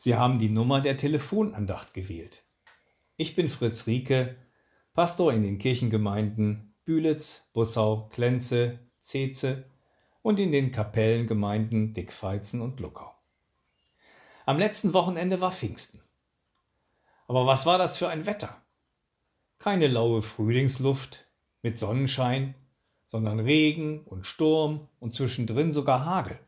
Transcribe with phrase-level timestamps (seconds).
[0.00, 2.44] Sie haben die Nummer der Telefonandacht gewählt.
[3.16, 4.36] Ich bin Fritz Rieke,
[4.94, 9.64] Pastor in den Kirchengemeinden Bühlitz, Bussau, Klenze, Zeze
[10.22, 13.12] und in den Kapellengemeinden Dickfeizen und Luckau.
[14.46, 16.00] Am letzten Wochenende war Pfingsten.
[17.26, 18.62] Aber was war das für ein Wetter?
[19.58, 21.26] Keine laue Frühlingsluft
[21.62, 22.54] mit Sonnenschein,
[23.08, 26.38] sondern Regen und Sturm und zwischendrin sogar Hagel.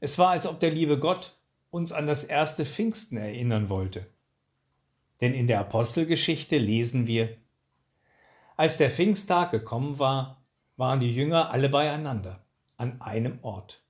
[0.00, 1.36] Es war, als ob der liebe Gott
[1.70, 4.06] uns an das erste Pfingsten erinnern wollte.
[5.20, 7.36] Denn in der Apostelgeschichte lesen wir,
[8.56, 10.42] als der Pfingsttag gekommen war,
[10.76, 12.44] waren die Jünger alle beieinander,
[12.76, 13.82] an einem Ort.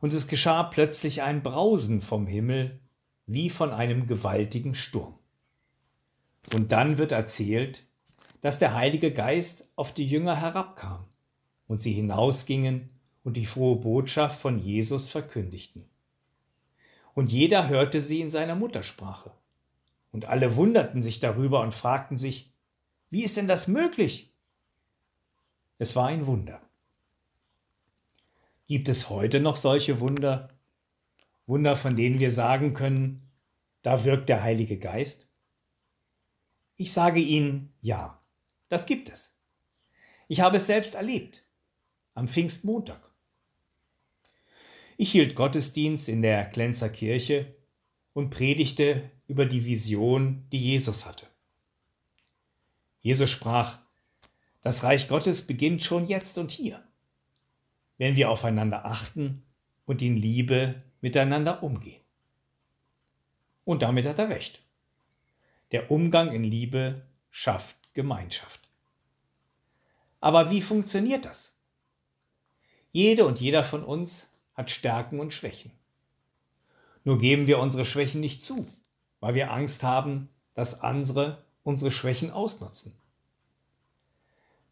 [0.00, 2.80] Und es geschah plötzlich ein Brausen vom Himmel,
[3.26, 5.18] wie von einem gewaltigen Sturm.
[6.54, 7.84] Und dann wird erzählt,
[8.40, 11.04] dass der Heilige Geist auf die Jünger herabkam
[11.66, 12.90] und sie hinausgingen
[13.24, 15.84] und die frohe Botschaft von Jesus verkündigten.
[17.18, 19.32] Und jeder hörte sie in seiner Muttersprache.
[20.12, 22.52] Und alle wunderten sich darüber und fragten sich,
[23.10, 24.32] wie ist denn das möglich?
[25.78, 26.62] Es war ein Wunder.
[28.68, 30.50] Gibt es heute noch solche Wunder?
[31.44, 33.28] Wunder, von denen wir sagen können,
[33.82, 35.26] da wirkt der Heilige Geist?
[36.76, 38.22] Ich sage Ihnen ja.
[38.68, 39.36] Das gibt es.
[40.28, 41.42] Ich habe es selbst erlebt.
[42.14, 43.07] Am Pfingstmontag.
[45.00, 47.54] Ich hielt Gottesdienst in der Klenzer Kirche
[48.14, 51.28] und predigte über die Vision, die Jesus hatte.
[52.98, 53.78] Jesus sprach,
[54.60, 56.82] das Reich Gottes beginnt schon jetzt und hier,
[57.96, 59.44] wenn wir aufeinander achten
[59.86, 62.02] und in Liebe miteinander umgehen.
[63.64, 64.62] Und damit hat er recht.
[65.70, 68.68] Der Umgang in Liebe schafft Gemeinschaft.
[70.20, 71.54] Aber wie funktioniert das?
[72.90, 74.27] Jede und jeder von uns
[74.58, 75.70] hat Stärken und Schwächen.
[77.04, 78.66] Nur geben wir unsere Schwächen nicht zu,
[79.20, 82.92] weil wir Angst haben, dass andere unsere Schwächen ausnutzen.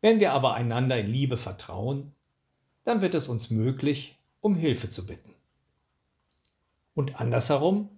[0.01, 2.12] Wenn wir aber einander in Liebe vertrauen,
[2.84, 5.33] dann wird es uns möglich, um Hilfe zu bitten.
[6.94, 7.89] Und andersherum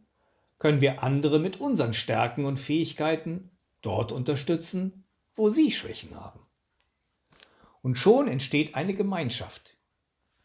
[0.59, 5.05] können wir andere mit unseren Stärken und Fähigkeiten dort unterstützen,
[5.35, 6.41] wo sie Schwächen haben.
[7.81, 9.78] Und schon entsteht eine Gemeinschaft, in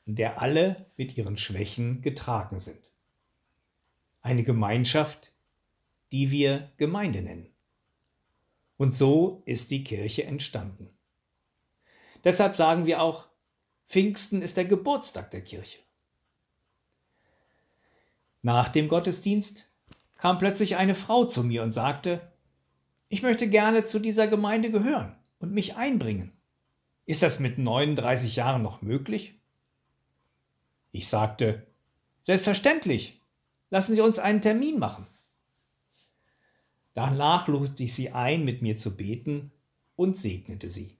[0.05, 2.91] der alle mit ihren Schwächen getragen sind.
[4.21, 5.31] Eine Gemeinschaft,
[6.11, 7.49] die wir Gemeinde nennen.
[8.77, 10.89] Und so ist die Kirche entstanden.
[12.23, 13.27] Deshalb sagen wir auch,
[13.87, 15.79] Pfingsten ist der Geburtstag der Kirche.
[18.41, 19.65] Nach dem Gottesdienst
[20.17, 22.21] kam plötzlich eine Frau zu mir und sagte,
[23.09, 26.33] ich möchte gerne zu dieser Gemeinde gehören und mich einbringen.
[27.05, 29.39] Ist das mit 39 Jahren noch möglich?
[30.93, 31.65] Ich sagte,
[32.21, 33.19] selbstverständlich,
[33.69, 35.07] lassen Sie uns einen Termin machen.
[36.93, 39.51] Danach lud ich sie ein, mit mir zu beten
[39.95, 40.95] und segnete sie.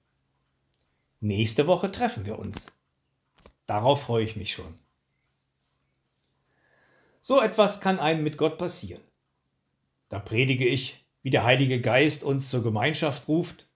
[1.20, 2.72] Nächste Woche treffen wir uns.
[3.68, 4.80] Darauf freue ich mich schon.
[7.22, 9.04] So etwas kann einem mit Gott passieren.
[10.10, 13.68] Da predige ich wie der Heilige Geist uns zur Gemeinschaft ruft.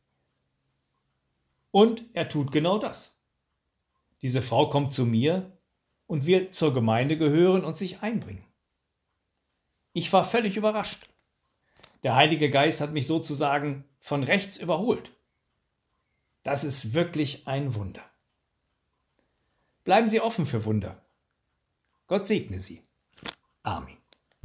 [1.69, 3.15] Und er tut genau das.
[4.23, 5.56] Diese Frau kommt zu mir
[6.07, 8.43] und wird zur Gemeinde gehören und sich einbringen.
[9.93, 11.07] Ich war völlig überrascht.
[12.03, 15.11] Der Heilige Geist hat mich sozusagen von rechts überholt.
[16.43, 18.03] Das ist wirklich ein Wunder.
[19.83, 21.01] Bleiben Sie offen für Wunder.
[22.07, 22.81] Gott segne Sie.
[23.63, 23.96] Amen.